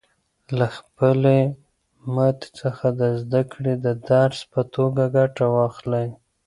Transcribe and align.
له 0.57 0.67
خپلې 0.77 1.39
ماتې 2.15 2.47
څخه 2.59 2.85
د 2.99 3.01
زده 3.21 3.41
کړې 3.51 3.73
د 3.85 3.87
درس 4.09 4.39
په 4.51 4.61
توګه 4.75 5.03
ګټه 5.17 5.45
واخلئ. 5.55 6.07